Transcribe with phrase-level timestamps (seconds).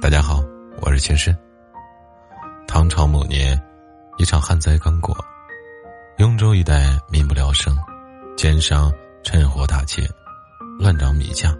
[0.00, 0.44] 大家好，
[0.80, 1.36] 我是秦深。
[2.68, 3.60] 唐朝某年，
[4.16, 5.16] 一场旱灾刚过，
[6.18, 7.76] 雍州一带民不聊生，
[8.36, 8.92] 奸商
[9.24, 10.08] 趁火打劫，
[10.78, 11.52] 乱涨米价。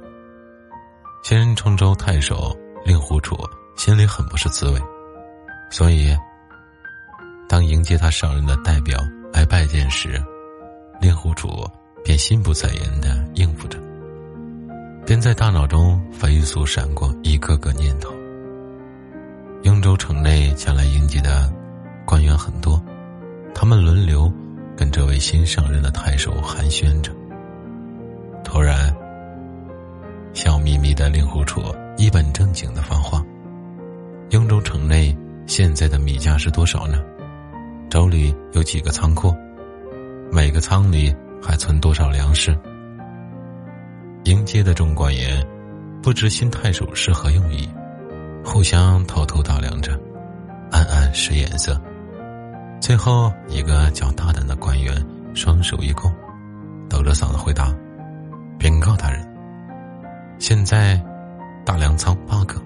[1.24, 3.36] 现任崇州太守令狐楚
[3.76, 4.80] 心里很不是滋味，
[5.68, 6.16] 所以，
[7.48, 9.00] 当迎接他上任的代表
[9.32, 10.22] 来拜见时，
[11.00, 11.48] 令狐楚
[12.04, 13.80] 便心不在焉的应付着，
[15.06, 18.12] 便在大脑中飞速闪过一个个念头。
[19.62, 21.48] 雍州城内前来迎接的
[22.04, 22.82] 官员很多，
[23.54, 24.30] 他们轮流
[24.76, 27.12] 跟这位新上任的太守寒暄着。
[28.42, 28.92] 突然，
[30.34, 31.62] 笑眯眯的令狐楚
[31.96, 33.24] 一本正经的发话
[34.30, 37.00] ：“雍州城内现在的米价是多少呢？
[37.88, 39.32] 州里有几个仓库？
[40.32, 42.58] 每个仓里还存多少粮食？”
[44.26, 45.46] 迎接的众官员
[46.02, 47.68] 不知新太守是何用意。
[48.44, 49.96] 互相偷偷打量着，
[50.72, 51.80] 暗暗使眼色。
[52.80, 54.94] 最后一个较大胆的官员
[55.32, 56.12] 双手一拱，
[56.88, 57.72] 抖着嗓子回答
[58.58, 59.24] ：“禀告大人，
[60.38, 61.00] 现在
[61.64, 62.60] 大粮仓八个，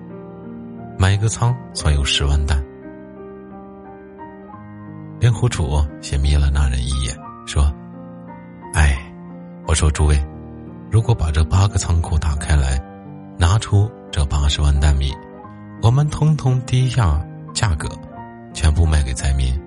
[0.99, 2.63] 每个仓存有十万担。”
[5.21, 7.15] 令狐楚先瞥了那人一眼，
[7.47, 7.71] 说
[8.73, 8.99] ：“哎，
[9.67, 10.19] 我说诸位，
[10.91, 12.83] 如果把这八个仓库打开来，
[13.39, 15.13] 拿出这八十万担米。”
[15.83, 17.19] 我们通通低下
[17.55, 17.89] 价格，
[18.53, 19.59] 全部卖给灾民，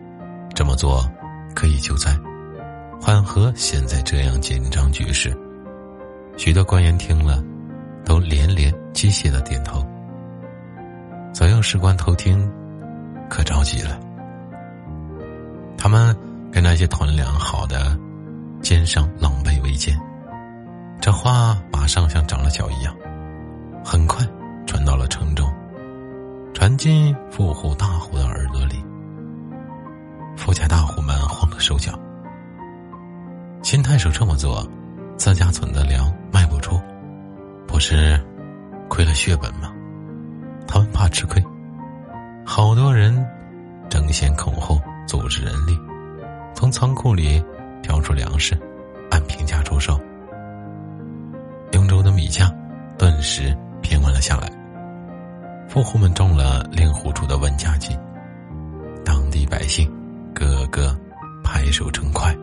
[0.53, 1.09] 这么做
[1.55, 2.15] 可以救灾，
[3.01, 5.35] 缓和现在这样紧张局势。
[6.37, 7.43] 许多官员听了，
[8.05, 9.83] 都连连机械的点头。
[11.33, 12.47] 左右士官偷听，
[13.27, 13.99] 可着急了。
[15.75, 16.15] 他们
[16.51, 17.97] 跟那些囤粮好的
[18.61, 19.99] 奸商狼狈为奸，
[21.03, 22.95] 这话马上像长了脚一样，
[23.83, 24.25] 很快
[24.65, 25.53] 传到了城中。
[26.53, 28.81] 传进富户大户的耳朵里，
[30.37, 31.91] 富家大户们慌了手脚。
[33.61, 34.65] 秦太守这么做，
[35.17, 36.79] 自家存的粮卖不出，
[37.67, 38.17] 不是
[38.87, 39.73] 亏了血本吗？
[40.65, 41.43] 他们怕吃亏，
[42.45, 43.13] 好多人
[43.89, 45.77] 争先恐后组织人力，
[46.53, 47.43] 从仓库里
[47.81, 48.57] 挑出粮食，
[53.23, 54.51] 时平稳了下来。
[55.67, 57.97] 富户们中了令狐楚的问价计，
[59.03, 59.91] 当地百姓
[60.35, 60.95] 个个
[61.43, 62.35] 拍手称快。